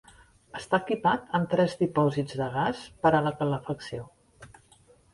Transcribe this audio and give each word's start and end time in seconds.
Està 0.59 0.79
equipat 0.85 1.27
amb 1.41 1.51
tres 1.51 1.77
dipòsits 1.83 2.41
de 2.41 2.49
gas 2.59 2.83
per 3.05 3.15
a 3.15 3.23
la 3.31 3.37
calefacció. 3.45 4.11